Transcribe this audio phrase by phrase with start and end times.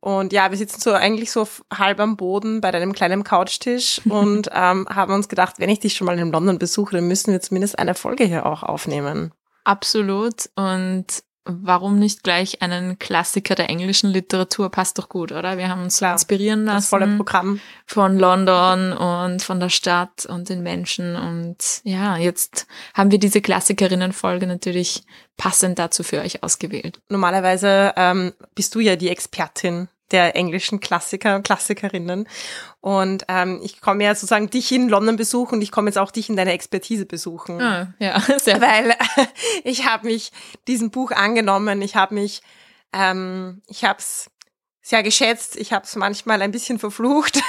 [0.00, 4.48] Und ja, wir sitzen so eigentlich so halb am Boden bei deinem kleinen Couchtisch und
[4.52, 7.40] ähm, haben uns gedacht, wenn ich dich schon mal in London besuche, dann müssen wir
[7.40, 9.32] zumindest eine Folge hier auch aufnehmen.
[9.64, 10.48] Absolut.
[10.54, 14.70] Und warum nicht gleich einen Klassiker der englischen Literatur?
[14.70, 15.58] Passt doch gut, oder?
[15.58, 16.76] Wir haben uns Klar, inspirieren lassen.
[16.76, 17.60] Das volle Programm.
[17.86, 21.16] Von London und von der Stadt und den Menschen.
[21.16, 25.04] Und ja, jetzt haben wir diese Klassikerinnenfolge natürlich
[25.36, 27.00] passend dazu für euch ausgewählt.
[27.08, 32.28] Normalerweise ähm, bist du ja die Expertin der englischen Klassiker und Klassikerinnen.
[32.80, 36.10] Und ähm, ich komme ja sozusagen dich in London besuchen und ich komme jetzt auch
[36.10, 37.60] dich in deine Expertise besuchen.
[37.60, 39.26] Ah, ja, sehr Weil äh,
[39.64, 40.30] ich habe mich
[40.68, 42.42] diesem Buch angenommen, ich habe mich,
[42.92, 44.30] ähm, ich habe es
[44.86, 47.42] sehr geschätzt, ich habe es manchmal ein bisschen verflucht,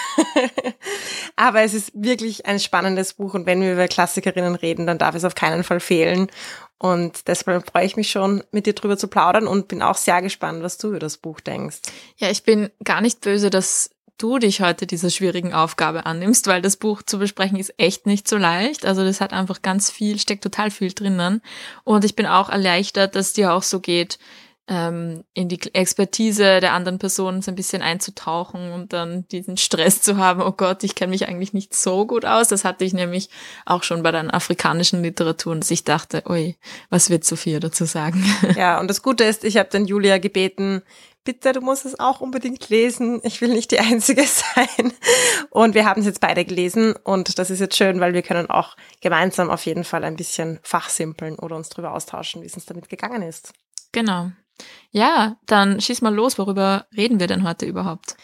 [1.36, 5.14] aber es ist wirklich ein spannendes Buch und wenn wir über Klassikerinnen reden, dann darf
[5.14, 6.32] es auf keinen Fall fehlen.
[6.80, 10.22] Und deshalb freue ich mich schon, mit dir drüber zu plaudern und bin auch sehr
[10.22, 11.78] gespannt, was du über das Buch denkst.
[12.18, 16.62] Ja, ich bin gar nicht böse, dass du dich heute dieser schwierigen Aufgabe annimmst, weil
[16.62, 18.86] das Buch zu besprechen ist echt nicht so leicht.
[18.86, 21.42] Also das hat einfach ganz viel, steckt total viel drinnen.
[21.84, 24.18] Und ich bin auch erleichtert, dass dir auch so geht,
[24.68, 30.02] ähm, in die Expertise der anderen Person so ein bisschen einzutauchen und dann diesen Stress
[30.02, 32.50] zu haben, oh Gott, ich kenne mich eigentlich nicht so gut aus.
[32.50, 33.30] Das hatte ich nämlich
[33.66, 36.58] auch schon bei den afrikanischen Literaturen, dass ich dachte, ui,
[36.90, 38.24] was wird Sophia dazu sagen?
[38.58, 40.82] Ja, und das Gute ist, ich habe dann Julia gebeten,
[41.24, 43.20] bitte, du musst es auch unbedingt lesen.
[43.24, 44.94] Ich will nicht die Einzige sein.
[45.50, 48.50] Und wir haben es jetzt beide gelesen und das ist jetzt schön, weil wir können
[48.50, 52.66] auch gemeinsam auf jeden Fall ein bisschen fachsimpeln oder uns darüber austauschen, wie es uns
[52.66, 53.54] damit gegangen ist.
[53.92, 54.32] Genau.
[54.92, 56.38] Ja, dann schieß mal los.
[56.38, 58.16] Worüber reden wir denn heute überhaupt?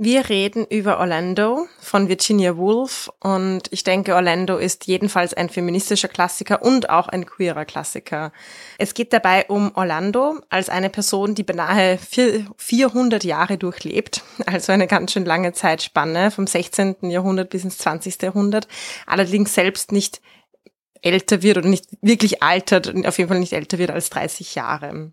[0.00, 6.06] Wir reden über Orlando von Virginia Woolf und ich denke, Orlando ist jedenfalls ein feministischer
[6.06, 8.30] Klassiker und auch ein queerer Klassiker.
[8.78, 14.86] Es geht dabei um Orlando als eine Person, die beinahe 400 Jahre durchlebt, also eine
[14.86, 17.10] ganz schön lange Zeitspanne vom 16.
[17.10, 18.22] Jahrhundert bis ins 20.
[18.22, 18.68] Jahrhundert,
[19.04, 20.20] allerdings selbst nicht
[21.02, 25.10] älter wird oder nicht wirklich altert, auf jeden Fall nicht älter wird als 30 Jahre.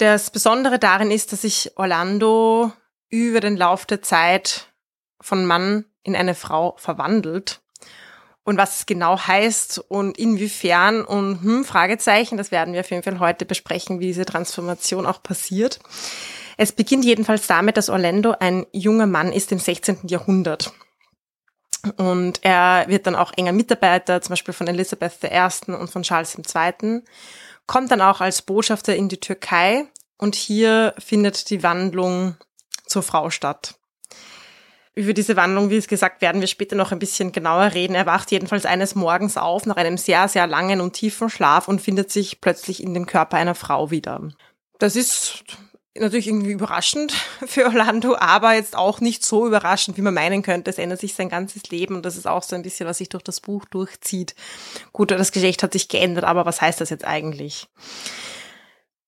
[0.00, 2.72] Das Besondere darin ist, dass sich Orlando
[3.10, 4.72] über den Lauf der Zeit
[5.20, 7.60] von Mann in eine Frau verwandelt.
[8.42, 13.02] Und was es genau heißt und inwiefern und hm, Fragezeichen, das werden wir auf jeden
[13.02, 15.80] Fall heute besprechen, wie diese Transformation auch passiert.
[16.56, 20.06] Es beginnt jedenfalls damit, dass Orlando ein junger Mann ist im 16.
[20.06, 20.72] Jahrhundert.
[21.98, 25.72] Und er wird dann auch enger Mitarbeiter, zum Beispiel von Elisabeth I.
[25.72, 27.02] und von Charles II
[27.70, 29.86] kommt dann auch als Botschafter in die Türkei
[30.18, 32.34] und hier findet die Wandlung
[32.84, 33.76] zur Frau statt.
[34.96, 37.94] Über diese Wandlung, wie es gesagt, werden wir später noch ein bisschen genauer reden.
[37.94, 41.80] Er wacht jedenfalls eines Morgens auf nach einem sehr, sehr langen und tiefen Schlaf und
[41.80, 44.20] findet sich plötzlich in dem Körper einer Frau wieder.
[44.80, 45.44] Das ist
[45.98, 47.12] natürlich irgendwie überraschend
[47.46, 50.70] für Orlando, aber jetzt auch nicht so überraschend, wie man meinen könnte.
[50.70, 53.08] Es ändert sich sein ganzes Leben und das ist auch so ein bisschen, was sich
[53.08, 54.34] durch das Buch durchzieht.
[54.92, 57.66] Gut, das Geschlecht hat sich geändert, aber was heißt das jetzt eigentlich?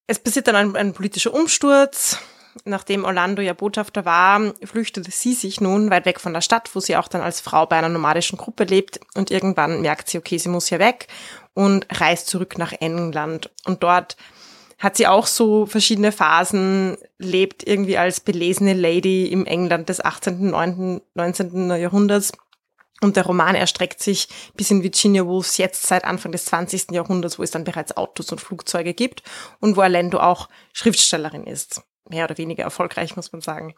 [0.06, 2.19] Es passiert dann ein, ein politischer Umsturz.
[2.64, 6.81] Nachdem Orlando ja Botschafter war, flüchtete sie sich nun weit weg von der Stadt, wo
[6.81, 9.00] sie auch dann als Frau bei einer nomadischen Gruppe lebt.
[9.14, 11.06] Und irgendwann merkt sie, okay, sie muss hier weg
[11.55, 13.50] und reist zurück nach England.
[13.64, 14.19] Und dort
[14.82, 20.50] hat sie auch so verschiedene Phasen, lebt irgendwie als belesene Lady im England des 18.,
[21.14, 21.70] 19.
[21.70, 22.32] Jahrhunderts.
[23.00, 26.90] Und der Roman erstreckt sich bis in Virginia Woolfs jetzt seit Anfang des 20.
[26.90, 29.23] Jahrhunderts, wo es dann bereits Autos und Flugzeuge gibt
[29.61, 31.82] und wo Orlando auch Schriftstellerin ist.
[32.08, 33.75] Mehr oder weniger erfolgreich, muss man sagen.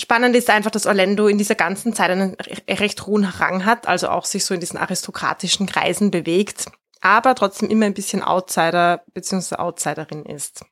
[0.00, 2.36] Spannend ist einfach, dass Orlando in dieser ganzen Zeit einen
[2.70, 6.66] recht hohen Rang hat, also auch sich so in diesen aristokratischen Kreisen bewegt
[7.00, 9.56] aber trotzdem immer ein bisschen Outsider bzw.
[9.56, 10.64] Outsiderin ist.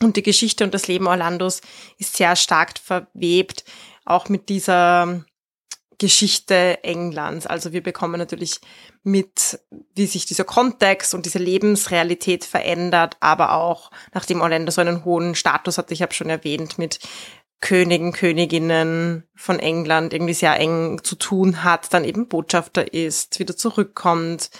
[0.00, 1.60] Und die Geschichte und das Leben Orlandos
[1.98, 3.64] ist sehr stark verwebt,
[4.04, 5.24] auch mit dieser
[5.98, 7.46] Geschichte Englands.
[7.46, 8.60] Also wir bekommen natürlich
[9.04, 9.60] mit,
[9.94, 15.36] wie sich dieser Kontext und diese Lebensrealität verändert, aber auch, nachdem Orlando so einen hohen
[15.36, 16.98] Status hat, ich habe schon erwähnt, mit
[17.60, 23.56] Königen, Königinnen von England irgendwie sehr eng zu tun hat, dann eben Botschafter ist, wieder
[23.56, 24.50] zurückkommt,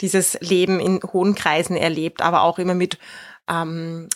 [0.00, 2.98] dieses Leben in hohen Kreisen erlebt, aber auch immer mit
[3.48, 4.08] ähm,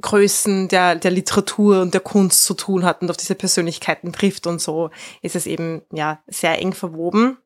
[0.00, 4.46] Größen der, der Literatur und der Kunst zu tun hat und auf diese Persönlichkeiten trifft
[4.46, 4.90] und so
[5.22, 7.38] ist es eben ja sehr eng verwoben.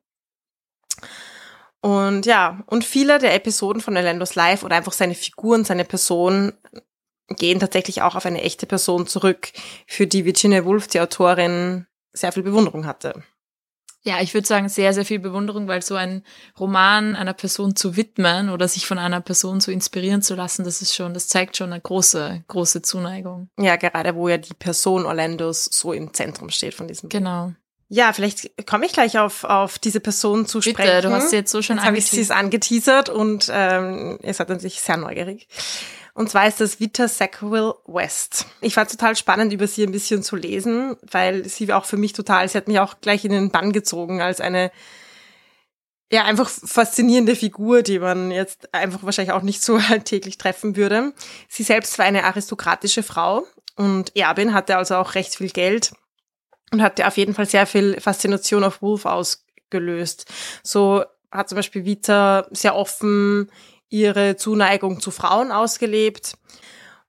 [1.81, 6.53] Und ja, und viele der Episoden von Orlando's Life oder einfach seine Figuren, seine Person
[7.27, 9.51] gehen tatsächlich auch auf eine echte Person zurück,
[9.87, 13.23] für die Virginia Woolf, die Autorin, sehr viel Bewunderung hatte.
[14.05, 16.23] Ja, ich würde sagen, sehr, sehr viel Bewunderung, weil so ein
[16.59, 20.81] Roman einer Person zu widmen oder sich von einer Person so inspirieren zu lassen, das
[20.81, 23.49] ist schon, das zeigt schon eine große, große Zuneigung.
[23.57, 27.07] Ja, gerade wo ja die Person Orlandos so im Zentrum steht von diesem.
[27.07, 27.53] Genau.
[27.87, 31.01] Ja, vielleicht komme ich gleich auf, auf diese Person zu Bitte, sprechen.
[31.03, 34.59] du hast sie jetzt so schon Jetzt habe ich sie angeteasert und ähm, ihr seid
[34.61, 35.47] sich sehr neugierig.
[36.13, 38.45] Und zwar ist das Vita Sackville West.
[38.61, 42.13] Ich fand total spannend, über sie ein bisschen zu lesen, weil sie auch für mich
[42.13, 44.71] total, sie hat mich auch gleich in den Bann gezogen als eine
[46.11, 51.13] ja, einfach faszinierende Figur, die man jetzt einfach wahrscheinlich auch nicht so alltäglich treffen würde.
[51.49, 55.93] Sie selbst war eine aristokratische Frau und Erbin hatte also auch recht viel Geld
[56.71, 60.31] und hatte auf jeden Fall sehr viel Faszination auf Wolf ausgelöst.
[60.61, 63.49] So hat zum Beispiel Vita sehr offen
[63.93, 66.33] ihre Zuneigung zu Frauen ausgelebt.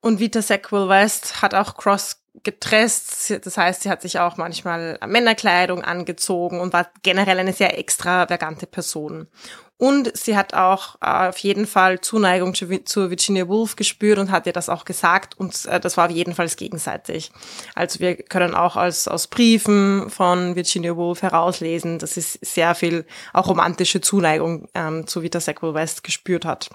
[0.00, 3.40] Und Vita Sackville West hat auch Cross getresst.
[3.44, 8.66] Das heißt, sie hat sich auch manchmal Männerkleidung angezogen und war generell eine sehr extravagante
[8.66, 9.28] Person.
[9.76, 14.46] Und sie hat auch äh, auf jeden Fall Zuneigung zu, Virginia Woolf gespürt und hat
[14.46, 17.32] ihr das auch gesagt und äh, das war auf jeden Fall gegenseitig.
[17.74, 23.04] Also wir können auch als, aus Briefen von Virginia Woolf herauslesen, dass sie sehr viel
[23.32, 26.70] auch romantische Zuneigung ähm, zu Vita Sackville West gespürt hat.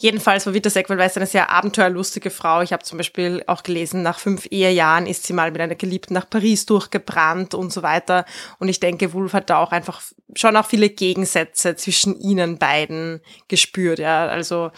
[0.00, 2.62] Jedenfalls war Vita Sackville West eine sehr abenteuerlustige Frau.
[2.62, 6.14] Ich habe zum Beispiel auch gelesen, nach fünf Ehejahren ist sie mal mit einer Geliebten
[6.14, 8.24] nach Paris durchgebrannt und so weiter.
[8.58, 10.00] Und ich denke, Wolf hat da auch einfach
[10.34, 13.98] schon auch viele Gegensätze zwischen ihnen beiden gespürt.
[13.98, 14.70] Ja, also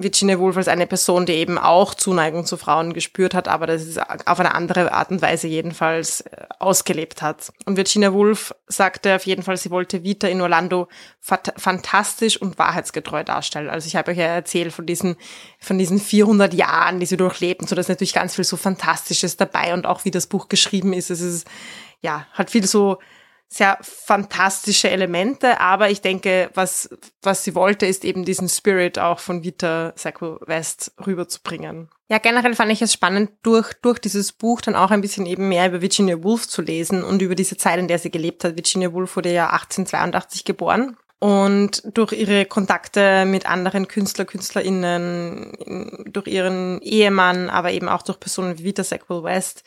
[0.00, 3.84] Virginia Woolf als eine Person, die eben auch Zuneigung zu Frauen gespürt hat, aber das
[3.84, 7.52] ist auf eine andere Art und Weise jedenfalls äh, ausgelebt hat.
[7.66, 10.88] Und Virginia Woolf sagte auf jeden Fall, sie wollte Vita in Orlando
[11.20, 13.68] fantastisch und wahrheitsgetreu darstellen.
[13.68, 15.16] Also ich habe euch ja erzählt von diesen,
[15.58, 19.74] von diesen 400 Jahren, die sie durchlebten, so dass natürlich ganz viel so Fantastisches dabei
[19.74, 21.10] und auch wie das Buch geschrieben ist.
[21.10, 21.46] Es ist,
[22.00, 22.98] ja, hat viel so
[23.52, 26.88] sehr fantastische Elemente, aber ich denke, was,
[27.20, 31.88] was sie wollte, ist eben diesen Spirit auch von Vita Sackville West rüberzubringen.
[32.08, 35.48] Ja, generell fand ich es spannend, durch, durch dieses Buch dann auch ein bisschen eben
[35.48, 38.54] mehr über Virginia Woolf zu lesen und über diese Zeit, in der sie gelebt hat.
[38.54, 40.96] Virginia Woolf wurde ja 1882 geboren.
[41.18, 48.18] Und durch ihre Kontakte mit anderen Künstler, KünstlerInnen, durch ihren Ehemann, aber eben auch durch
[48.18, 49.62] Personen wie Vita Sackville West,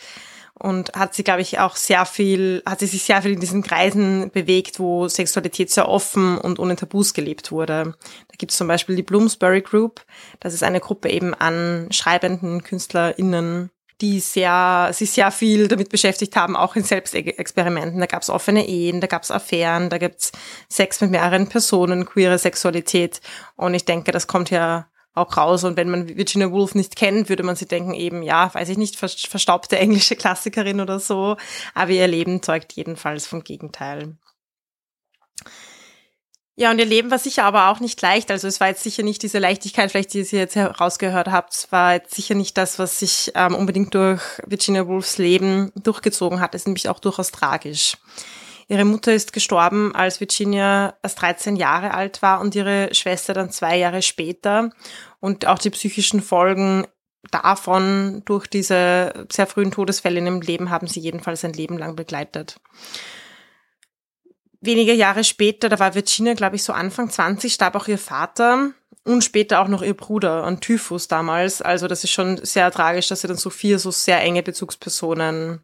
[0.64, 3.64] und hat sie, glaube ich, auch sehr viel, hat sie sich sehr viel in diesen
[3.64, 7.96] Kreisen bewegt, wo Sexualität sehr offen und ohne Tabus gelebt wurde.
[8.30, 10.06] Da gibt es zum Beispiel die Bloomsbury Group.
[10.40, 16.38] Das ist eine Gruppe eben an schreibenden KünstlerInnen, die sehr, sich sehr viel damit beschäftigt
[16.38, 18.00] haben, auch in Selbstexperimenten.
[18.00, 20.32] Da gab es offene Ehen, da gab es Affären, da gibt es
[20.70, 23.20] Sex mit mehreren Personen, queere Sexualität.
[23.58, 25.64] Und ich denke, das kommt ja auch raus.
[25.64, 28.78] Und wenn man Virginia Woolf nicht kennt, würde man sich denken, eben, ja, weiß ich
[28.78, 31.38] nicht, verstaubte englische Klassikerin oder so.
[31.74, 34.18] Aber ihr Leben zeugt jedenfalls vom Gegenteil.
[36.56, 38.30] Ja, und ihr Leben war sicher aber auch nicht leicht.
[38.30, 41.72] Also es war jetzt sicher nicht diese Leichtigkeit, vielleicht die ihr jetzt herausgehört habt, es
[41.72, 46.54] war jetzt sicher nicht das, was sich ähm, unbedingt durch Virginia Woolfs Leben durchgezogen hat.
[46.54, 47.98] Es ist nämlich auch durchaus tragisch.
[48.74, 53.52] Ihre Mutter ist gestorben, als Virginia erst 13 Jahre alt war und ihre Schwester dann
[53.52, 54.72] zwei Jahre später.
[55.20, 56.88] Und auch die psychischen Folgen
[57.30, 61.96] davon durch diese sehr frühen Todesfälle in ihrem Leben haben sie jedenfalls ein Leben lang
[61.96, 62.60] begleitet.
[64.60, 68.72] Wenige Jahre später, da war Virginia, glaube ich, so Anfang 20, starb auch ihr Vater.
[69.04, 71.62] und später auch noch ihr Bruder an Typhus damals.
[71.62, 75.62] Also das ist schon sehr tragisch, dass sie dann so vier so sehr enge Bezugspersonen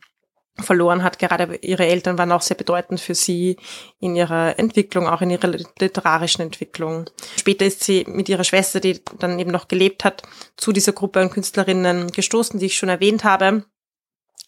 [0.64, 1.20] verloren hat.
[1.20, 3.58] Gerade ihre Eltern waren auch sehr bedeutend für sie
[4.00, 7.10] in ihrer Entwicklung, auch in ihrer literarischen Entwicklung.
[7.38, 10.24] Später ist sie mit ihrer Schwester, die dann eben noch gelebt hat,
[10.58, 13.66] zu dieser Gruppe an Künstlerinnen gestoßen, die ich schon erwähnt habe.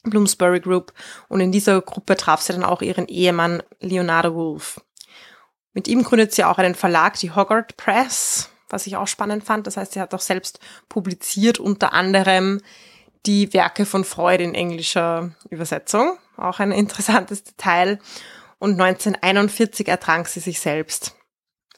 [0.04, 0.94] Bloomsbury Group.
[1.28, 4.82] Und in dieser Gruppe traf sie dann auch ihren Ehemann Leonardo Wolf.
[5.74, 9.68] Mit ihm gründet sie auch einen Verlag, die Hoggart Press, was ich auch spannend fand.
[9.68, 12.62] Das heißt, sie hat auch selbst publiziert, unter anderem
[13.26, 16.18] die Werke von Freud in englischer Übersetzung.
[16.38, 18.00] Auch ein interessantes Detail.
[18.60, 21.16] Und 1941 ertrank sie sich selbst.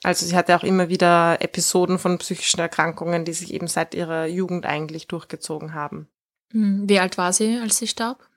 [0.03, 4.25] Also sie hatte auch immer wieder Episoden von psychischen Erkrankungen, die sich eben seit ihrer
[4.25, 6.09] Jugend eigentlich durchgezogen haben.
[6.51, 8.27] Hm, wie alt war sie, als sie starb?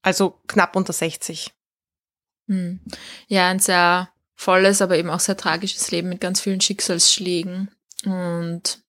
[0.00, 1.52] Also knapp unter 60.
[2.46, 2.80] Hm.
[3.26, 7.70] Ja, ein sehr volles, aber eben auch sehr tragisches Leben mit ganz vielen Schicksalsschlägen.
[8.06, 8.82] Und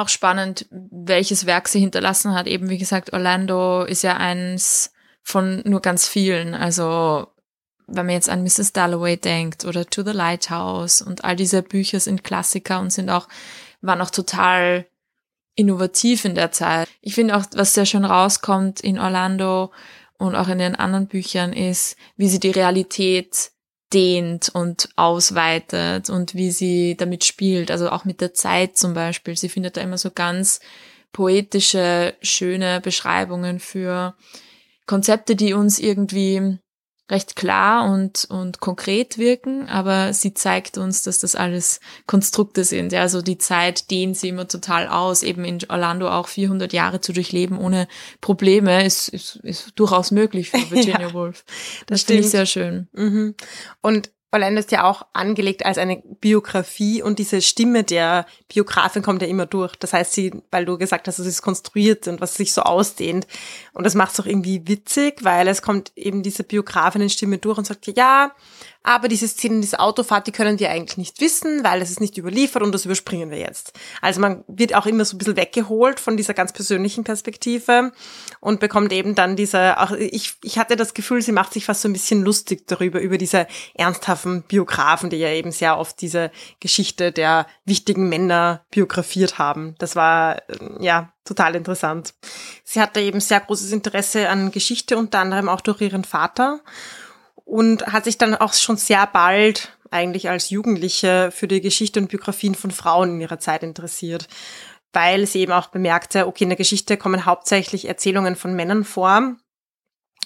[0.00, 2.46] auch spannend, welches Werk sie hinterlassen hat.
[2.46, 4.92] Eben, wie gesagt, Orlando ist ja eins
[5.22, 6.54] von nur ganz vielen.
[6.54, 7.28] Also,
[7.86, 8.72] wenn man jetzt an Mrs.
[8.72, 13.28] Dalloway denkt oder To the Lighthouse und all diese Bücher sind Klassiker und sind auch,
[13.80, 14.86] waren auch total
[15.54, 16.88] innovativ in der Zeit.
[17.00, 19.70] Ich finde auch, was sehr schön rauskommt in Orlando,
[20.20, 23.52] und auch in den anderen Büchern ist, wie sie die Realität
[23.92, 29.36] dehnt und ausweitet und wie sie damit spielt, also auch mit der Zeit zum Beispiel.
[29.36, 30.60] Sie findet da immer so ganz
[31.12, 34.14] poetische, schöne Beschreibungen für
[34.86, 36.58] Konzepte, die uns irgendwie
[37.10, 42.92] recht klar und, und konkret wirken, aber sie zeigt uns, dass das alles Konstrukte sind.
[42.92, 45.22] Ja, also die Zeit dehnt sie immer total aus.
[45.22, 47.88] Eben in Orlando auch 400 Jahre zu durchleben ohne
[48.20, 51.44] Probleme ist, ist, ist durchaus möglich für Virginia ja, Woolf.
[51.86, 52.88] Das, das finde ich sehr schön.
[52.92, 53.34] Mhm.
[53.80, 59.22] Und Orlando ist ja auch angelegt als eine Biografie und diese Stimme der Biografin kommt
[59.22, 59.74] ja immer durch.
[59.76, 63.26] Das heißt, sie, weil du gesagt hast, es ist konstruiert und was sich so ausdehnt.
[63.72, 67.66] Und das macht es auch irgendwie witzig, weil es kommt eben diese Biografinnen-Stimme durch und
[67.66, 68.32] sagt, ja,
[68.82, 72.16] aber diese Szenen, diese Autofahrt, die können wir eigentlich nicht wissen, weil es ist nicht
[72.16, 73.72] überliefert und das überspringen wir jetzt.
[74.00, 77.92] Also man wird auch immer so ein bisschen weggeholt von dieser ganz persönlichen Perspektive
[78.40, 81.82] und bekommt eben dann diese, auch ich, ich hatte das Gefühl, sie macht sich fast
[81.82, 86.30] so ein bisschen lustig darüber, über diese ernsthaften Biografen, die ja eben sehr oft diese
[86.58, 89.74] Geschichte der wichtigen Männer biografiert haben.
[89.78, 92.14] Das war, äh, ja, total interessant.
[92.64, 96.60] Sie hatte eben sehr großes Interesse an Geschichte, unter anderem auch durch ihren Vater
[97.50, 102.08] und hat sich dann auch schon sehr bald eigentlich als Jugendliche für die Geschichte und
[102.08, 104.28] Biografien von Frauen in ihrer Zeit interessiert,
[104.92, 109.34] weil sie eben auch bemerkte, okay, in der Geschichte kommen hauptsächlich Erzählungen von Männern vor.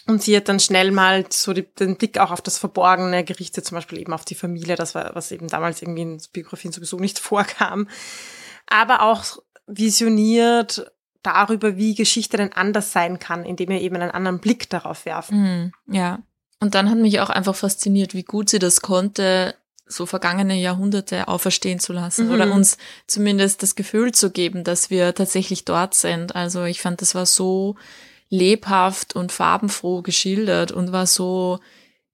[0.07, 3.64] Und sie hat dann schnell mal so die, den Blick auch auf das Verborgene gerichtet,
[3.64, 6.99] zum Beispiel eben auf die Familie, das war, was eben damals irgendwie in Biografien sowieso
[6.99, 7.88] nicht vorkam.
[8.66, 14.40] Aber auch visioniert darüber, wie Geschichte denn anders sein kann, indem wir eben einen anderen
[14.40, 15.73] Blick darauf werfen.
[15.88, 16.19] Mm, ja.
[16.64, 19.54] Und dann hat mich auch einfach fasziniert, wie gut sie das konnte,
[19.87, 22.33] so vergangene Jahrhunderte auferstehen zu lassen mhm.
[22.33, 26.35] oder uns zumindest das Gefühl zu geben, dass wir tatsächlich dort sind.
[26.35, 27.76] Also ich fand, das war so
[28.30, 31.61] lebhaft und farbenfroh geschildert und war so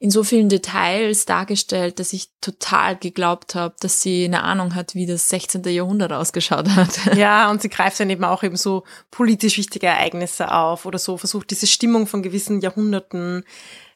[0.01, 4.97] in so vielen Details dargestellt, dass ich total geglaubt habe, dass sie eine Ahnung hat,
[4.97, 5.63] wie das 16.
[5.63, 6.99] Jahrhundert ausgeschaut hat.
[7.17, 11.19] Ja, und sie greift dann eben auch eben so politisch wichtige Ereignisse auf oder so,
[11.19, 13.45] versucht diese Stimmung von gewissen Jahrhunderten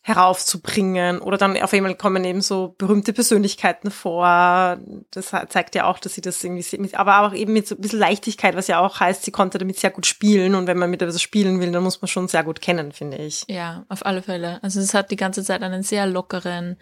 [0.07, 1.19] heraufzubringen.
[1.19, 4.79] Oder dann auf einmal kommen eben so berühmte Persönlichkeiten vor.
[5.11, 7.81] Das zeigt ja auch, dass sie das irgendwie mit, aber auch eben mit so ein
[7.81, 10.55] bisschen Leichtigkeit, was ja auch heißt, sie konnte damit sehr gut spielen.
[10.55, 13.17] Und wenn man mit etwas spielen will, dann muss man schon sehr gut kennen, finde
[13.17, 13.45] ich.
[13.49, 14.63] Ja, auf alle Fälle.
[14.63, 16.77] Also es hat die ganze Zeit einen sehr lockeren,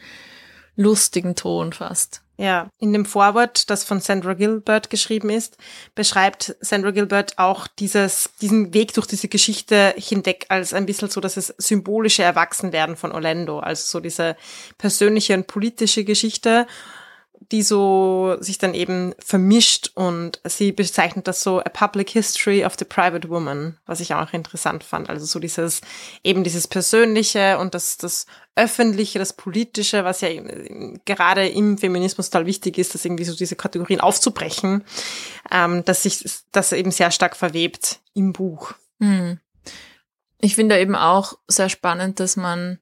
[0.76, 2.22] lustigen Ton fast.
[2.38, 5.58] Ja, in dem Vorwort, das von Sandra Gilbert geschrieben ist,
[5.94, 11.20] beschreibt Sandra Gilbert auch dieses, diesen Weg durch diese Geschichte hinweg als ein bisschen so,
[11.20, 14.36] dass es symbolische Erwachsenwerden von Orlando, also so diese
[14.78, 16.66] persönliche und politische Geschichte
[17.50, 22.74] die so sich dann eben vermischt und sie bezeichnet das so a public history of
[22.78, 25.10] the private woman, was ich auch interessant fand.
[25.10, 25.80] Also so dieses,
[26.22, 30.28] eben dieses Persönliche und das, das Öffentliche, das Politische, was ja
[31.04, 34.84] gerade im Feminismus total wichtig ist, dass irgendwie so diese Kategorien aufzubrechen,
[35.50, 38.74] ähm, dass sich das eben sehr stark verwebt im Buch.
[39.00, 39.38] Hm.
[40.38, 42.78] Ich finde eben auch sehr spannend, dass man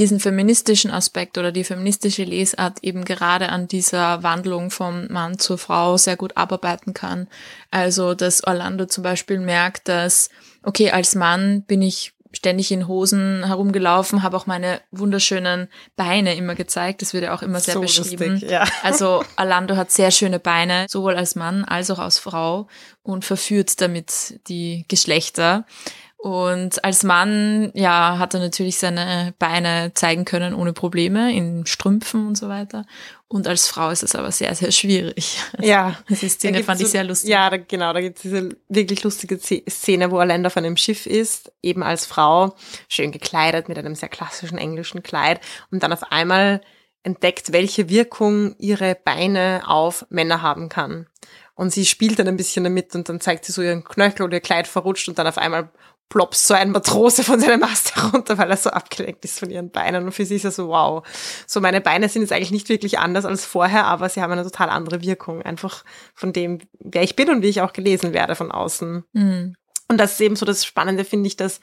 [0.00, 5.58] diesen feministischen Aspekt oder die feministische Lesart eben gerade an dieser Wandlung vom Mann zur
[5.58, 7.28] Frau sehr gut abarbeiten kann.
[7.70, 10.30] Also, dass Orlando zum Beispiel merkt, dass,
[10.62, 16.54] okay, als Mann bin ich ständig in Hosen herumgelaufen, habe auch meine wunderschönen Beine immer
[16.54, 17.02] gezeigt.
[17.02, 18.32] Das wird ja auch immer sehr So beschrieben.
[18.32, 18.64] lustig, ja.
[18.82, 22.68] Also Orlando hat sehr schöne Beine, sowohl als Mann als auch als Frau
[23.02, 25.66] und verführt damit die Geschlechter.
[26.22, 32.26] Und als Mann, ja, hat er natürlich seine Beine zeigen können ohne Probleme in Strümpfen
[32.26, 32.84] und so weiter.
[33.26, 35.38] Und als Frau ist es aber sehr, sehr schwierig.
[35.62, 35.96] Ja.
[36.10, 37.30] Die Szene fand ich so- sehr lustig.
[37.30, 40.76] Ja, da, genau, da gibt es diese wirklich lustige Ze- Szene, wo Orlando auf einem
[40.76, 42.54] Schiff ist, eben als Frau,
[42.88, 46.60] schön gekleidet mit einem sehr klassischen englischen Kleid und dann auf einmal
[47.02, 51.06] entdeckt, welche Wirkung ihre Beine auf Männer haben kann.
[51.54, 54.34] Und sie spielt dann ein bisschen damit und dann zeigt sie so ihren Knöchel oder
[54.38, 55.70] ihr Kleid verrutscht und dann auf einmal
[56.10, 59.70] ploppt so ein Matrose von seinem Mast herunter, weil er so abgelenkt ist von ihren
[59.70, 60.04] Beinen.
[60.04, 61.06] Und für sie ist er so, wow.
[61.46, 64.42] So, meine Beine sind jetzt eigentlich nicht wirklich anders als vorher, aber sie haben eine
[64.42, 65.40] total andere Wirkung.
[65.40, 69.04] Einfach von dem, wer ich bin und wie ich auch gelesen werde von außen.
[69.12, 69.54] Mhm.
[69.88, 71.60] Und das ist eben so das Spannende, finde ich, dass,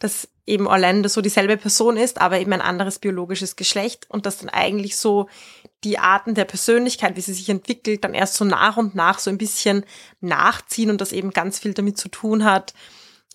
[0.00, 4.38] dass eben Orlando so dieselbe Person ist, aber eben ein anderes biologisches Geschlecht und dass
[4.38, 5.28] dann eigentlich so
[5.84, 9.30] die Arten der Persönlichkeit, wie sie sich entwickelt, dann erst so nach und nach so
[9.30, 9.84] ein bisschen
[10.20, 12.74] nachziehen und das eben ganz viel damit zu tun hat,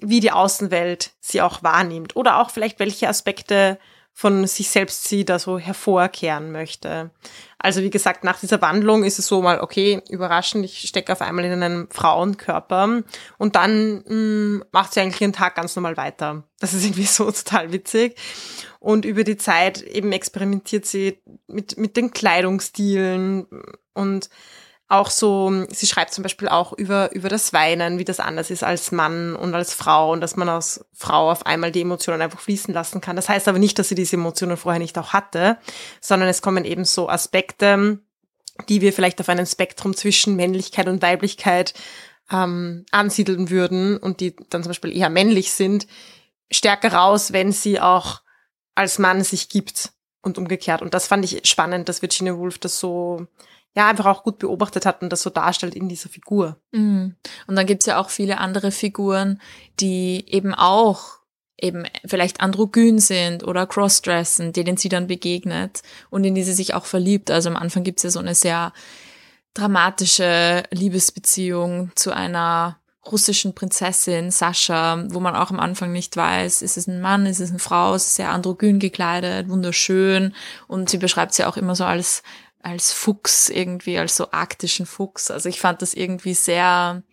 [0.01, 3.77] wie die Außenwelt sie auch wahrnimmt oder auch vielleicht welche Aspekte
[4.15, 7.09] von sich selbst sie da so hervorkehren möchte.
[7.57, 11.21] Also wie gesagt, nach dieser Wandlung ist es so mal, okay, überraschend, ich stecke auf
[11.21, 13.01] einmal in einem Frauenkörper
[13.39, 16.43] und dann mh, macht sie eigentlich ihren Tag ganz normal weiter.
[16.59, 18.15] Das ist irgendwie so total witzig.
[18.79, 23.47] Und über die Zeit eben experimentiert sie mit, mit den Kleidungsstilen
[23.93, 24.29] und
[24.90, 28.63] auch so, sie schreibt zum Beispiel auch über, über das Weinen, wie das anders ist
[28.63, 32.40] als Mann und als Frau und dass man als Frau auf einmal die Emotionen einfach
[32.40, 33.16] fließen lassen kann.
[33.16, 35.58] Das heißt aber nicht, dass sie diese Emotionen vorher nicht auch hatte,
[36.02, 38.00] sondern es kommen eben so Aspekte,
[38.70, 41.74] die wir vielleicht auf einem Spektrum zwischen Männlichkeit und Weiblichkeit
[42.32, 45.88] ähm, ansiedeln würden und die dann zum Beispiel eher männlich sind,
[46.52, 48.22] stärker raus, wenn sie auch
[48.75, 50.82] als Mann sich gibt und umgekehrt.
[50.82, 53.28] Und das fand ich spannend, dass Virginia Woolf das so
[53.75, 56.58] ja einfach auch gut beobachtet hat und das so darstellt in dieser Figur.
[56.72, 57.15] Mhm.
[57.48, 59.42] Und dann gibt's ja auch viele andere Figuren,
[59.80, 61.20] die eben auch
[61.58, 66.74] eben vielleicht androgyn sind oder crossdressen, denen sie dann begegnet und in die sie sich
[66.74, 67.32] auch verliebt.
[67.32, 68.74] Also am Anfang gibt's ja so eine sehr
[69.54, 76.78] dramatische Liebesbeziehung zu einer russischen Prinzessin, Sascha, wo man auch am Anfang nicht weiß, ist
[76.78, 80.34] es ein Mann, ist es eine Frau, es ist sehr androgyn gekleidet, wunderschön
[80.67, 82.24] und sie beschreibt sie auch immer so als
[82.63, 85.30] als Fuchs irgendwie, als so arktischen Fuchs.
[85.30, 87.04] Also ich fand das irgendwie sehr,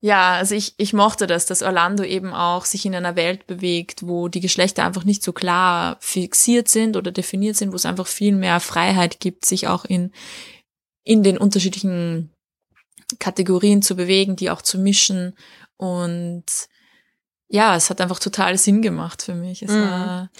[0.00, 4.06] ja, also ich, ich mochte das, dass Orlando eben auch sich in einer Welt bewegt,
[4.06, 8.06] wo die Geschlechter einfach nicht so klar fixiert sind oder definiert sind, wo es einfach
[8.06, 10.10] viel mehr Freiheit gibt, sich auch in,
[11.04, 12.32] in den unterschiedlichen
[13.18, 15.36] Kategorien zu bewegen, die auch zu mischen
[15.76, 16.44] und
[17.52, 19.62] ja, es hat einfach total Sinn gemacht für mich.
[19.62, 19.82] Es Mhm.
[19.82, 20.30] war,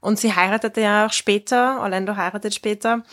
[0.00, 3.04] Und sie heiratete ja auch später, Orlando heiratet später,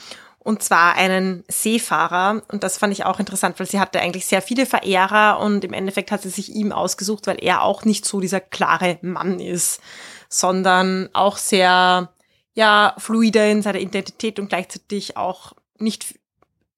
[0.43, 2.41] und zwar einen Seefahrer.
[2.51, 5.73] Und das fand ich auch interessant, weil sie hatte eigentlich sehr viele Verehrer und im
[5.73, 9.81] Endeffekt hat sie sich ihm ausgesucht, weil er auch nicht so dieser klare Mann ist,
[10.29, 12.09] sondern auch sehr,
[12.53, 16.15] ja, fluide in seiner Identität und gleichzeitig auch nicht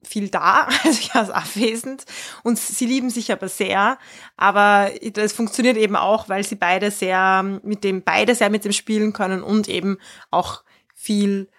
[0.04, 2.06] viel da, also ja, ist abwesend.
[2.43, 3.97] Und sie lieben sich aber sehr.
[4.38, 8.71] Aber das funktioniert eben auch, weil sie beide sehr mit dem, beide sehr mit dem
[8.71, 9.97] spielen können und eben
[10.30, 11.49] auch viel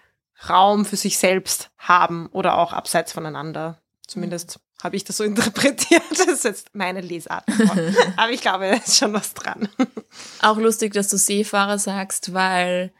[0.49, 3.81] Raum für sich selbst haben oder auch abseits voneinander.
[4.07, 6.03] Zumindest habe ich das so interpretiert.
[6.11, 7.45] Das ist jetzt meine Lesart.
[8.17, 9.69] Aber ich glaube, da ist schon was dran.
[10.41, 12.93] Auch lustig, dass du Seefahrer sagst, weil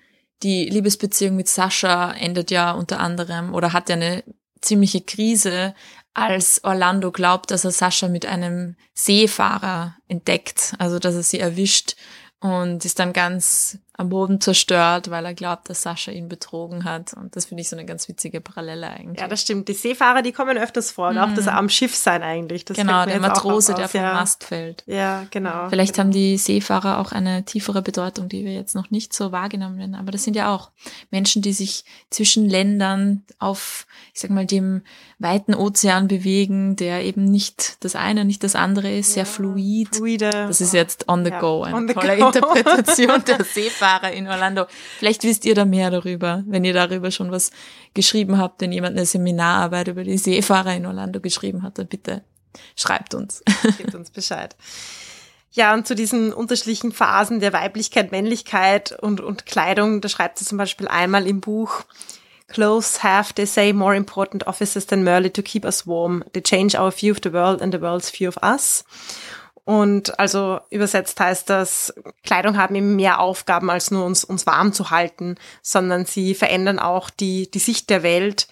[0.43, 4.23] die Liebesbeziehung mit Sascha endet ja unter anderem oder hat ja eine
[4.62, 5.73] ziemliche Krise,
[6.13, 11.95] als Orlando glaubt, dass er Sascha mit einem Seefahrer entdeckt, also dass er sie erwischt
[12.39, 17.14] und ist dann ganz am Boden zerstört, weil er glaubt, dass Sascha ihn betrogen hat.
[17.14, 19.20] Und das finde ich so eine ganz witzige Parallele eigentlich.
[19.20, 19.68] Ja, das stimmt.
[19.70, 21.10] Die Seefahrer, die kommen öfters vor.
[21.10, 22.64] Und auch das am Schiff sein eigentlich.
[22.64, 24.14] Das genau, der Matrose, der vom ja.
[24.14, 24.84] Mast fällt.
[24.86, 25.68] Ja, genau.
[25.70, 26.06] Vielleicht genau.
[26.06, 29.96] haben die Seefahrer auch eine tiefere Bedeutung, die wir jetzt noch nicht so wahrgenommen werden.
[29.96, 30.70] Aber das sind ja auch
[31.10, 34.84] Menschen, die sich zwischen Ländern auf, ich sag mal, dem
[35.18, 39.96] weiten Ozean bewegen, der eben nicht das eine, nicht das andere ist, sehr fluid.
[39.96, 40.30] Fluide.
[40.30, 42.28] Das ist jetzt on the Ja, go, eine on the tolle go.
[42.28, 44.65] Interpretation der Seefahrer in Orlando.
[45.00, 47.52] Vielleicht wisst ihr da mehr darüber, wenn ihr darüber schon was
[47.93, 52.23] geschrieben habt, wenn jemand eine Seminararbeit über die Seefahrer in Orlando geschrieben hat, dann bitte
[52.76, 53.43] schreibt uns.
[53.78, 54.56] Gebt uns Bescheid.
[55.52, 60.45] Ja, und zu diesen unterschiedlichen Phasen der Weiblichkeit, Männlichkeit und, und Kleidung, da schreibt sie
[60.45, 61.84] zum Beispiel einmal im Buch,
[62.47, 66.23] Clothes have, they say, more important offices than merely to keep us warm.
[66.34, 68.86] They change our view of the world and the world's view of us.
[69.67, 74.71] Und also übersetzt heißt das, Kleidung haben eben mehr Aufgaben, als nur uns, uns warm
[74.71, 78.47] zu halten, sondern sie verändern auch die, die Sicht der Welt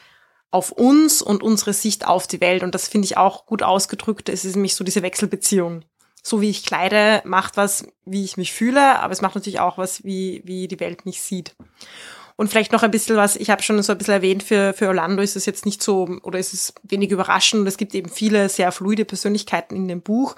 [0.51, 2.63] auf uns und unsere Sicht auf die Welt.
[2.63, 4.27] Und das finde ich auch gut ausgedrückt.
[4.27, 5.85] Es ist nämlich so diese Wechselbeziehung.
[6.21, 9.77] So wie ich kleide, macht was, wie ich mich fühle, aber es macht natürlich auch
[9.77, 11.55] was, wie, wie die Welt mich sieht.
[12.35, 14.89] Und vielleicht noch ein bisschen was, ich habe schon so ein bisschen erwähnt, für, für
[14.89, 17.65] Orlando ist es jetzt nicht so, oder ist es wenig überraschend.
[17.69, 20.35] Es gibt eben viele sehr fluide Persönlichkeiten in dem Buch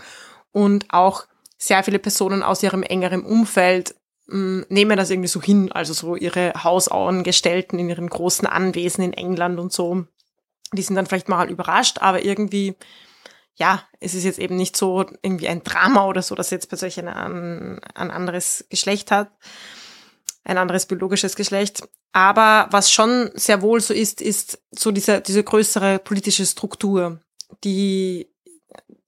[0.52, 1.26] und auch
[1.58, 3.96] sehr viele Personen aus ihrem engeren Umfeld
[4.28, 9.04] mh, mm, nehmen das irgendwie so hin, also so ihre Hausangestellten in ihren großen Anwesen
[9.04, 10.06] in England und so.
[10.74, 12.76] Die sind dann vielleicht mal überrascht, aber irgendwie,
[13.56, 17.00] ja, es ist jetzt eben nicht so irgendwie ein Drama oder so, dass jetzt plötzlich
[17.00, 19.32] ein, ein anderes Geschlecht hat,
[20.44, 21.88] ein anderes biologisches Geschlecht.
[22.12, 27.22] Aber was schon sehr wohl so ist, ist so diese, diese größere politische Struktur,
[27.64, 28.28] die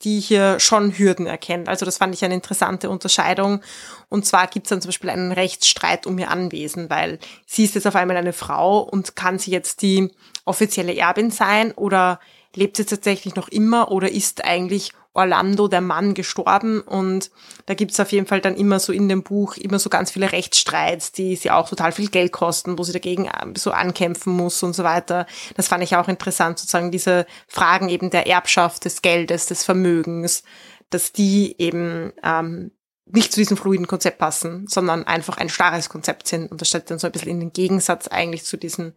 [0.04, 1.68] die hier schon Hürden erkennt.
[1.68, 3.62] Also das fand ich eine interessante Unterscheidung.
[4.08, 7.76] Und zwar gibt es dann zum Beispiel einen Rechtsstreit um ihr Anwesen, weil sie ist
[7.76, 10.12] jetzt auf einmal eine Frau und kann sie jetzt die
[10.46, 12.20] offizielle Erbin sein oder
[12.56, 16.82] lebt sie tatsächlich noch immer oder ist eigentlich Orlando, der Mann, gestorben.
[16.82, 17.30] Und
[17.66, 20.32] da gibt's auf jeden Fall dann immer so in dem Buch immer so ganz viele
[20.32, 24.64] Rechtsstreits, die sie auch total viel Geld kosten, wo sie dagegen äh, so ankämpfen muss
[24.64, 25.28] und so weiter.
[25.56, 30.44] Das fand ich auch interessant, sozusagen diese Fragen eben der Erbschaft, des Geldes, des Vermögens,
[30.90, 32.72] dass die eben ähm,
[33.06, 36.52] nicht zu diesem fluiden Konzept passen, sondern einfach ein starres Konzept sind.
[36.52, 38.96] Und das steht dann so ein bisschen in den Gegensatz eigentlich zu diesen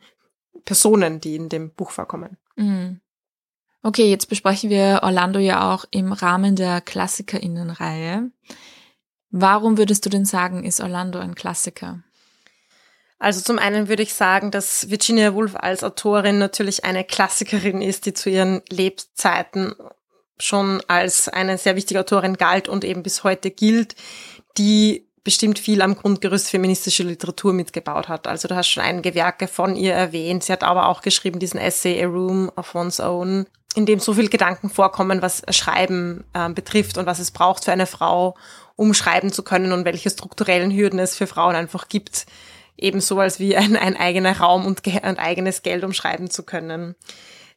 [0.65, 2.37] Personen, die in dem Buch vorkommen.
[2.57, 3.01] Mhm.
[3.85, 8.31] Okay, jetzt besprechen wir Orlando ja auch im Rahmen der Klassikerinnenreihe.
[9.31, 12.03] Warum würdest du denn sagen, ist Orlando ein Klassiker?
[13.19, 18.07] Also zum einen würde ich sagen, dass Virginia Woolf als Autorin natürlich eine Klassikerin ist,
[18.07, 19.75] die zu ihren Lebzeiten
[20.39, 23.95] schon als eine sehr wichtige Autorin galt und eben bis heute gilt,
[24.59, 28.27] die bestimmt viel am Grundgerüst feministische Literatur mitgebaut hat.
[28.27, 30.43] Also du hast schon einige Werke von ihr erwähnt.
[30.43, 34.15] Sie hat aber auch geschrieben diesen Essay A Room of One's Own in dem so
[34.15, 38.37] viel Gedanken vorkommen, was Schreiben äh, betrifft und was es braucht für eine Frau,
[38.77, 42.27] um schreiben zu können und welche strukturellen Hürden es für Frauen einfach gibt,
[42.77, 46.95] ebenso als wie ein, ein eigener Raum und ein eigenes Geld, um schreiben zu können.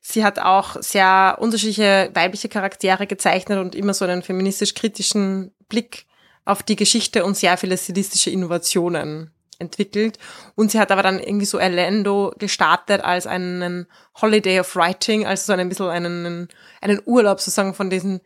[0.02, 6.06] Sie hat auch sehr unterschiedliche weibliche Charaktere gezeichnet und immer so einen feministisch-kritischen Blick
[6.46, 10.18] auf die Geschichte und sehr viele stilistische Innovationen entwickelt.
[10.56, 13.88] Und sie hat aber dann irgendwie so Orlando gestartet als einen
[14.22, 16.48] Holiday of Writing, also so ein bisschen einen,
[16.82, 18.22] einen Urlaub sozusagen von diesen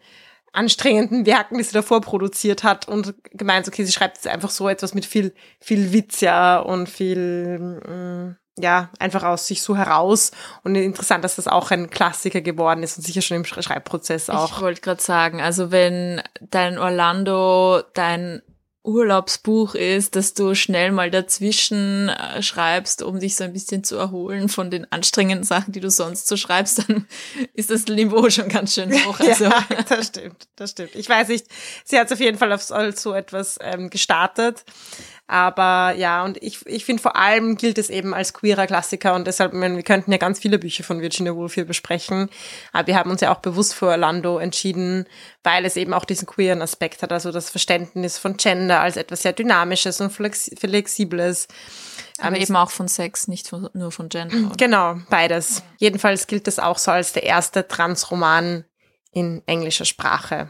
[0.52, 4.68] anstrengenden Werken, die sie davor produziert hat und gemeint, okay, sie schreibt jetzt einfach so
[4.68, 10.32] etwas mit viel, viel Witz, ja, und viel, mm, ja, einfach aus sich so heraus.
[10.64, 14.58] Und interessant, dass das auch ein Klassiker geworden ist und sicher schon im Schreibprozess auch.
[14.58, 18.42] Ich wollte gerade sagen, also wenn dein Orlando dein
[18.84, 23.98] Urlaubsbuch ist, dass du schnell mal dazwischen äh, schreibst, um dich so ein bisschen zu
[23.98, 27.06] erholen von den anstrengenden Sachen, die du sonst so schreibst, dann
[27.54, 29.20] ist das Niveau schon ganz schön hoch.
[29.30, 29.44] Also.
[29.44, 30.96] ja, das stimmt, das stimmt.
[30.96, 31.46] Ich weiß nicht,
[31.84, 34.64] sie hat auf jeden Fall auf so etwas ähm, gestartet.
[35.30, 39.28] Aber ja, und ich, ich finde vor allem gilt es eben als queerer Klassiker und
[39.28, 42.30] deshalb, meine, wir könnten ja ganz viele Bücher von Virginia Woolf hier besprechen.
[42.74, 45.06] Aber wir haben uns ja auch bewusst für Orlando entschieden,
[45.44, 49.22] weil es eben auch diesen queeren Aspekt hat, also das Verständnis von Gender als etwas
[49.22, 51.48] sehr Dynamisches und Flexibles.
[52.18, 54.36] Aber ähm, eben auch von Sex, nicht von, nur von Gender.
[54.36, 54.56] Oder?
[54.58, 55.62] Genau, beides.
[55.78, 58.66] Jedenfalls gilt das auch so als der erste Transroman
[59.12, 60.50] in englischer Sprache.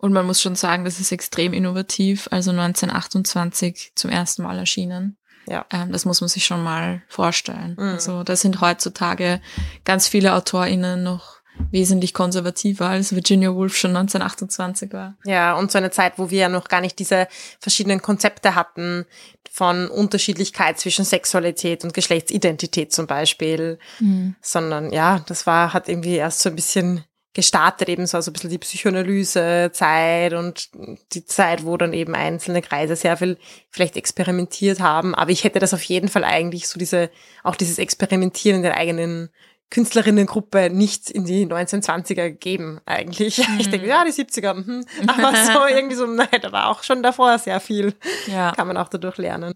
[0.00, 2.26] Und man muss schon sagen, das ist extrem innovativ.
[2.30, 5.18] Also 1928 zum ersten Mal erschienen.
[5.46, 5.66] Ja.
[5.70, 7.76] Ähm, das muss man sich schon mal vorstellen.
[7.78, 7.94] Mhm.
[7.94, 9.42] Also da sind heutzutage
[9.84, 15.18] ganz viele AutorInnen noch wesentlich konservativer als Virginia Woolf schon 1928 war.
[15.24, 19.04] Ja, und so eine Zeit, wo wir ja noch gar nicht diese verschiedenen Konzepte hatten
[19.50, 24.36] von Unterschiedlichkeit zwischen Sexualität und Geschlechtsidentität zum Beispiel, mhm.
[24.40, 28.32] sondern ja, das war, hat irgendwie erst so ein bisschen gestartet, eben so also ein
[28.32, 30.68] bisschen die Psychoanalyse-Zeit und
[31.12, 33.38] die Zeit, wo dann eben einzelne Kreise sehr viel
[33.70, 35.14] vielleicht experimentiert haben.
[35.14, 37.10] Aber ich hätte das auf jeden Fall eigentlich so diese,
[37.44, 39.30] auch dieses Experimentieren in der eigenen
[39.70, 43.38] Künstlerinnengruppe nicht in die 1920er gegeben, eigentlich.
[43.50, 43.60] Mhm.
[43.60, 44.84] Ich denke, ja, die 70er, hm.
[45.06, 47.94] aber so irgendwie so, nein, da war auch schon davor sehr viel.
[48.26, 48.52] Ja.
[48.52, 49.54] Kann man auch dadurch lernen.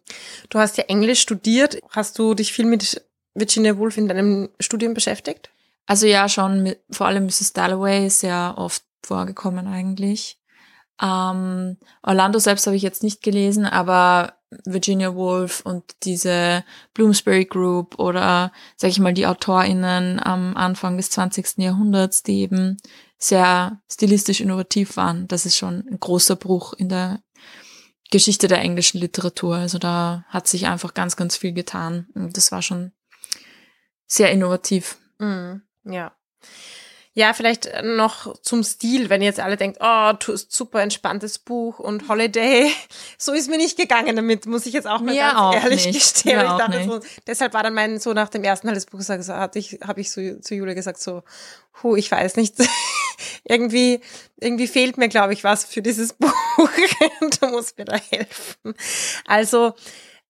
[0.49, 1.79] Du hast ja Englisch studiert.
[1.91, 5.51] Hast du dich viel mit Virginia Woolf in deinem Studium beschäftigt?
[5.87, 7.53] Also ja, schon mit, vor allem Mrs.
[7.53, 10.39] Dalloway ist ja oft vorgekommen eigentlich.
[11.03, 17.99] Ähm, Orlando selbst habe ich jetzt nicht gelesen, aber Virginia Woolf und diese Bloomsbury Group
[17.99, 21.59] oder sag ich mal die AutorInnen am Anfang des 20.
[21.59, 22.77] Jahrhunderts, die eben
[23.19, 25.27] sehr stilistisch innovativ waren.
[25.29, 27.21] Das ist schon ein großer Bruch in der
[28.11, 29.57] Geschichte der englischen Literatur.
[29.57, 32.07] Also da hat sich einfach ganz, ganz viel getan.
[32.15, 32.93] Und das war schon
[34.07, 34.99] sehr innovativ.
[35.19, 35.63] Mhm.
[35.85, 36.13] Ja.
[37.17, 41.39] Ja, vielleicht noch zum Stil, wenn ihr jetzt alle denkt, oh, du hast super entspanntes
[41.39, 42.71] Buch und Holiday.
[43.19, 45.87] So ist mir nicht gegangen damit, muss ich jetzt auch mal Mir ganz auch ehrlich
[45.87, 46.01] nicht.
[46.01, 46.37] gestehen.
[46.37, 48.87] Mir Ich auch dachte so, deshalb war dann mein, so nach dem ersten Teil des
[48.87, 51.23] Buches, hatte ich, habe ich so zu Jule gesagt, so,
[51.83, 52.57] hu, ich weiß nicht.
[53.45, 54.01] irgendwie,
[54.41, 56.33] irgendwie fehlt mir, glaube ich, was für dieses Buch.
[57.41, 58.75] du musst mir da helfen.
[59.27, 59.75] Also,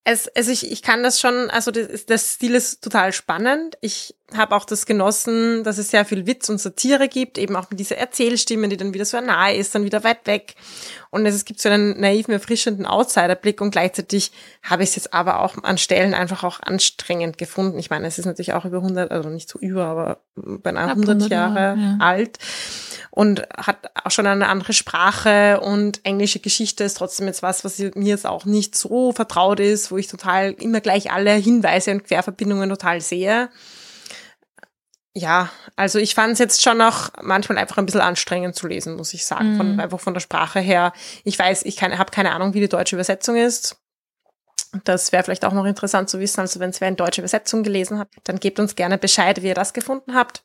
[0.06, 3.78] es, also ich, ich kann das schon, also das, das Stil ist total spannend.
[3.80, 7.70] Ich habe auch das genossen, dass es sehr viel Witz und Satire gibt, eben auch
[7.70, 10.56] mit dieser Erzählstimme, die dann wieder so nahe ist, dann wieder weit weg.
[11.08, 14.30] Und es, es gibt so einen naiven, erfrischenden Outsiderblick und gleichzeitig
[14.62, 17.78] habe ich es jetzt aber auch an Stellen einfach auch anstrengend gefunden.
[17.78, 21.08] Ich meine, es ist natürlich auch über 100, also nicht so über, aber Knapp 100
[21.08, 21.96] 100 Jahre Jahre, ja.
[22.00, 22.38] alt
[23.14, 27.78] und hat auch schon eine andere Sprache und englische Geschichte ist trotzdem jetzt was, was
[27.78, 32.02] mir jetzt auch nicht so vertraut ist, wo ich total immer gleich alle Hinweise und
[32.02, 33.50] Querverbindungen total sehe.
[35.14, 38.96] Ja, also ich fand es jetzt schon auch manchmal einfach ein bisschen anstrengend zu lesen,
[38.96, 40.92] muss ich sagen, von, einfach von der Sprache her.
[41.22, 43.76] Ich weiß, ich habe keine Ahnung, wie die deutsche Übersetzung ist.
[44.82, 46.40] Das wäre vielleicht auch noch interessant zu wissen.
[46.40, 49.46] Also wenn es wer in deutsche Übersetzung gelesen hat, dann gebt uns gerne Bescheid, wie
[49.46, 50.42] ihr das gefunden habt.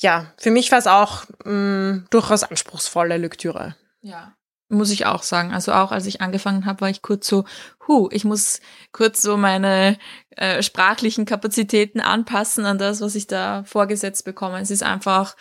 [0.00, 3.76] Ja, für mich war es auch mh, durchaus anspruchsvolle Lektüre.
[4.00, 4.34] Ja.
[4.70, 5.52] Muss ich auch sagen.
[5.52, 7.44] Also auch als ich angefangen habe, war ich kurz so,
[7.86, 8.60] hu, ich muss
[8.92, 9.96] kurz so meine
[10.36, 14.60] äh, sprachlichen Kapazitäten anpassen an das, was ich da vorgesetzt bekomme.
[14.60, 15.36] Es ist einfach,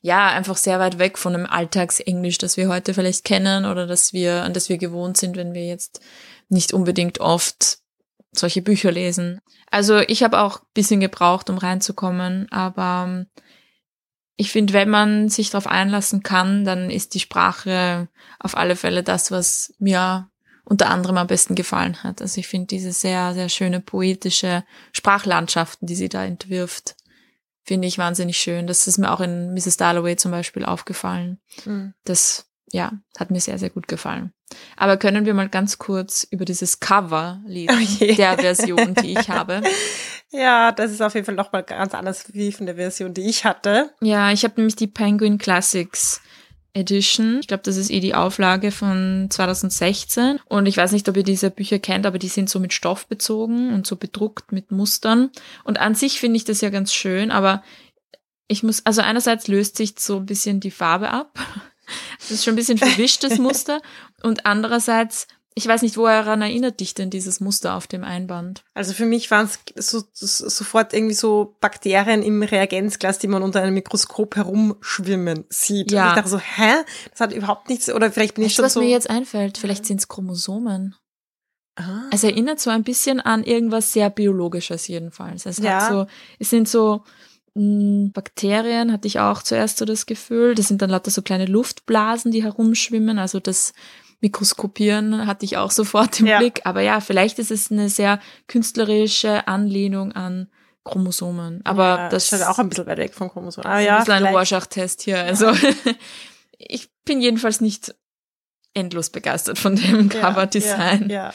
[0.00, 4.12] ja, einfach sehr weit weg von dem Alltagsenglisch, das wir heute vielleicht kennen oder das
[4.12, 6.00] wir, an das wir gewohnt sind, wenn wir jetzt
[6.48, 7.78] nicht unbedingt oft
[8.32, 9.40] solche Bücher lesen.
[9.70, 13.26] Also ich habe auch bisschen gebraucht, um reinzukommen, aber ähm,
[14.40, 18.06] ich finde, wenn man sich darauf einlassen kann, dann ist die Sprache
[18.38, 20.30] auf alle Fälle das, was mir
[20.64, 22.22] unter anderem am besten gefallen hat.
[22.22, 26.94] Also ich finde diese sehr, sehr schöne poetische Sprachlandschaften, die sie da entwirft,
[27.64, 28.68] finde ich wahnsinnig schön.
[28.68, 29.76] Das ist mir auch in Mrs.
[29.76, 31.40] Dalloway zum Beispiel aufgefallen.
[32.04, 34.32] Das, ja, hat mir sehr, sehr gut gefallen.
[34.76, 39.28] Aber können wir mal ganz kurz über dieses Cover reden, Oh der Version, die ich
[39.28, 39.62] habe.
[40.30, 43.44] Ja, das ist auf jeden Fall nochmal ganz anders wie von der Version, die ich
[43.44, 43.90] hatte.
[44.00, 46.20] Ja, ich habe nämlich die Penguin Classics
[46.74, 47.38] Edition.
[47.40, 50.38] Ich glaube, das ist eh die Auflage von 2016.
[50.46, 53.06] Und ich weiß nicht, ob ihr diese Bücher kennt, aber die sind so mit Stoff
[53.06, 55.30] bezogen und so bedruckt mit Mustern.
[55.64, 57.62] Und an sich finde ich das ja ganz schön, aber
[58.48, 61.38] ich muss, also einerseits löst sich so ein bisschen die Farbe ab.
[62.18, 63.80] Das ist schon ein bisschen verwischtes Muster.
[64.22, 65.26] Und andererseits,
[65.58, 68.64] ich weiß nicht, woran erinnert dich denn dieses Muster auf dem Einband?
[68.74, 73.42] Also für mich waren es so, so, sofort irgendwie so Bakterien im Reagenzglas, die man
[73.42, 75.92] unter einem Mikroskop herumschwimmen sieht.
[75.92, 76.04] Ja.
[76.04, 76.72] Und ich dachte so, hä?
[77.10, 78.80] Das hat überhaupt nichts, oder vielleicht bin ich Weißt schon was so.
[78.80, 79.58] mir jetzt einfällt?
[79.58, 80.94] Vielleicht sind es Chromosomen.
[81.76, 82.02] ah.
[82.12, 85.44] Es erinnert so ein bisschen an irgendwas sehr Biologisches jedenfalls.
[85.44, 85.82] Es Ja.
[85.82, 86.06] hat so,
[86.38, 87.02] es sind so
[87.54, 90.54] mh, Bakterien, hatte ich auch zuerst so das Gefühl.
[90.54, 93.18] Das sind dann lauter so kleine Luftblasen, die herumschwimmen.
[93.18, 93.72] Also das
[94.20, 96.38] Mikroskopieren hatte ich auch sofort im Ja.
[96.38, 96.62] Blick.
[96.64, 100.48] Aber ja, vielleicht ist es eine sehr künstlerische Anlehnung an
[100.84, 101.60] Chromosomen.
[101.64, 103.62] Aber ja, das ist halt auch ein bisschen weit weg vom Chromosom.
[103.62, 105.22] das Aber ist ja, ein bisschen ein Rorschach-Test hier.
[105.22, 105.52] Also
[106.58, 107.94] ich bin jedenfalls nicht
[108.74, 111.08] endlos begeistert von dem Ja, Cover-Design.
[111.10, 111.34] Ja, ja.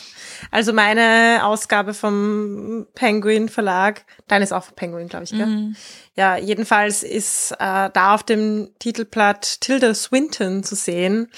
[0.51, 5.45] Also meine Ausgabe vom Penguin Verlag, deine ist auch von Penguin, glaube ich, gell?
[5.45, 5.75] Mhm.
[6.15, 11.31] Ja, jedenfalls ist äh, da auf dem Titelblatt Tilda Swinton zu sehen.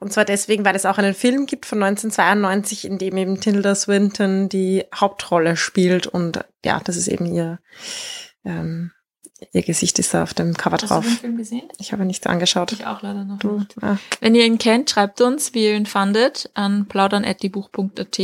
[0.00, 3.74] Und zwar deswegen, weil es auch einen Film gibt von 1992, in dem eben Tilda
[3.74, 6.06] Swinton die Hauptrolle spielt.
[6.06, 7.58] Und ja, das ist eben ihr,
[8.44, 8.92] ähm,
[9.52, 11.04] ihr Gesicht ist da auf dem Cover Hast drauf.
[11.04, 11.68] du den Film gesehen?
[11.78, 12.70] Ich habe nichts angeschaut.
[12.72, 13.74] Ich auch leider noch Du, nicht.
[13.82, 18.18] ah, Wenn ihr ihn kennt, schreibt uns, wie ihr ihn fandet, an plaudern.diebuch.at.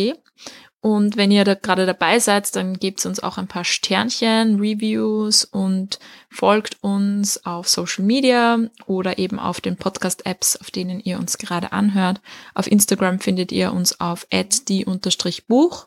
[0.84, 5.46] Und wenn ihr da gerade dabei seid, dann gebt uns auch ein paar Sternchen, Reviews
[5.46, 11.38] und folgt uns auf Social Media oder eben auf den Podcast-Apps, auf denen ihr uns
[11.38, 12.20] gerade anhört.
[12.52, 15.86] Auf Instagram findet ihr uns auf die-buch.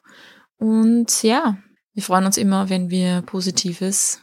[0.57, 1.57] Und ja,
[1.93, 4.19] wir freuen uns immer, wenn wir positives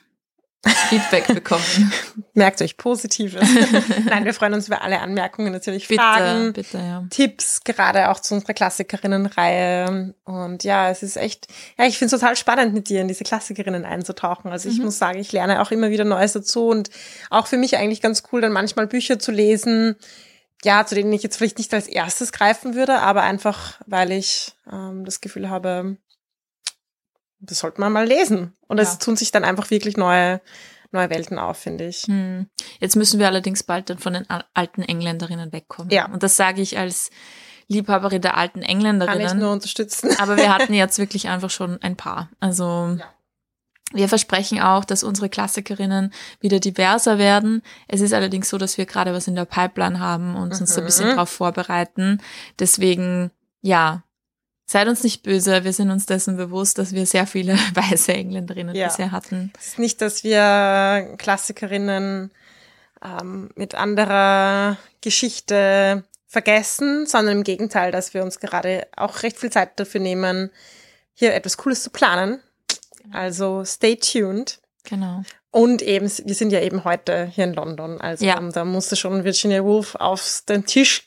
[0.71, 1.93] Feedback bekommen.
[2.35, 3.43] merkt euch Positives.
[4.07, 7.05] Nein, wir freuen uns über alle Anmerkungen, natürlich Bitte, Fragen, bitte, ja.
[7.11, 10.15] Tipps, gerade auch zu unserer Klassikerinnenreihe.
[10.25, 11.49] Und ja, es ist echt,
[11.79, 14.51] ja, ich finde es total spannend, mit dir in diese Klassikerinnen einzutauchen.
[14.51, 14.85] Also ich Mhm.
[14.87, 16.91] muss sagen, ich lerne auch immer wieder Neues dazu und
[17.31, 19.97] auch für mich eigentlich ganz cool, dann manchmal Bücher zu lesen,
[20.65, 24.53] ja, zu denen ich jetzt vielleicht nicht als erstes greifen würde, aber einfach, weil ich
[24.73, 25.99] ähm, das Gefühl habe,
[27.47, 28.55] das sollte man mal lesen.
[28.67, 28.99] Und es Ja.
[28.99, 30.41] tun sich dann einfach wirklich neue,
[30.93, 32.03] neue Welten auf, finde ich.
[32.05, 32.47] Hm.
[32.81, 35.91] Jetzt müssen wir allerdings bald dann von den alten Engländerinnen wegkommen.
[35.91, 36.07] Ja.
[36.07, 37.11] Und das sage ich als
[37.69, 39.27] Liebhaberin der alten Kann Engländerinnen.
[39.27, 40.11] ich nur unterstützen.
[40.19, 42.29] Aber wir hatten jetzt wirklich einfach schon ein paar.
[42.39, 43.05] Also Ja.
[43.93, 47.63] wir versprechen auch, dass unsere Klassikerinnen wieder diverser werden.
[47.89, 50.81] Es ist allerdings so, dass wir gerade was in der Pipeline haben und uns da
[50.81, 51.17] ein bisschen Mhm.
[51.17, 52.21] drauf vorbereiten.
[52.61, 53.31] Deswegen,
[53.63, 54.04] ja,
[54.67, 55.65] seid uns nicht böse.
[55.65, 58.89] Wir sind uns dessen bewusst, dass wir sehr viele weiße Engländerinnen Ja.
[58.89, 59.53] bisher hatten.
[59.59, 62.31] Es ist nicht, dass wir Klassikerinnen
[63.05, 69.51] ähm, mit anderer Geschichte vergessen, sondern im Gegenteil, dass wir uns gerade auch recht viel
[69.51, 70.51] Zeit dafür nehmen,
[71.15, 72.41] hier etwas Cooles zu planen.
[73.13, 74.59] Also stay tuned.
[74.85, 75.23] Genau.
[75.51, 78.01] Und eben, wir sind ja eben heute hier in London.
[78.01, 78.41] Also Ja.
[78.41, 81.07] da musste schon Virginia Woolf auf den Tisch.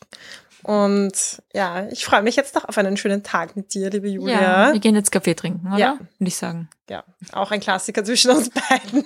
[0.67, 4.41] Und ja, ich freue mich jetzt noch auf einen schönen Tag mit dir, liebe Julia.
[4.67, 5.77] Ja, wir gehen jetzt Kaffee trinken, oder?
[5.77, 5.93] Ja.
[5.93, 6.67] Würde ich sagen.
[6.89, 9.06] Ja, auch ein Klassiker zwischen uns beiden.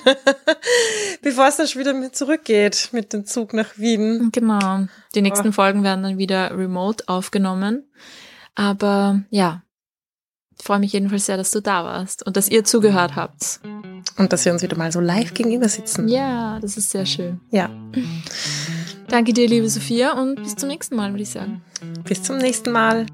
[1.22, 4.30] Bevor es dann schon wieder mit zurückgeht mit dem Zug nach Wien.
[4.32, 4.88] Genau.
[5.14, 5.52] Die nächsten Oh.
[5.52, 7.84] Folgen werden dann wieder remote aufgenommen.
[8.56, 9.62] Aber ja,
[10.58, 13.60] ich freue mich jedenfalls sehr, dass du da warst und dass ihr zugehört habt.
[14.18, 16.08] Und dass wir uns wieder mal so live gegenüber sitzen.
[16.08, 17.40] Ja, das ist sehr schön.
[17.52, 17.70] Ja.
[19.12, 21.62] Danke dir, liebe Sophia, und bis zum nächsten Mal, würde ich sagen.
[22.06, 23.06] Bis zum nächsten Mal.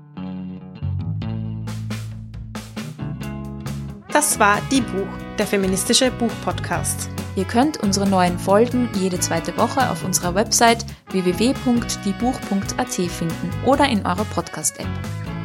[4.13, 5.07] Das war Die Buch,
[5.39, 7.09] der feministische Buchpodcast.
[7.35, 14.05] Ihr könnt unsere neuen Folgen jede zweite Woche auf unserer Website www.diebuch.at finden oder in
[14.05, 14.87] eurer Podcast-App.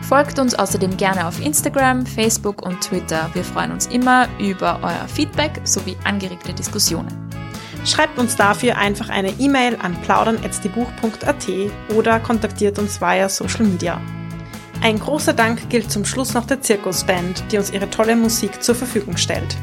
[0.02, 3.30] Folgt uns außerdem gerne auf Instagram, Facebook und Twitter.
[3.32, 7.31] Wir freuen uns immer über euer Feedback sowie angeregte Diskussionen.
[7.84, 11.46] Schreibt uns dafür einfach eine E-Mail an plaudern.diebuch.at
[11.94, 14.00] oder kontaktiert uns via Social Media.
[14.82, 18.74] Ein großer Dank gilt zum Schluss noch der Zirkusband, die uns ihre tolle Musik zur
[18.74, 19.56] Verfügung stellt.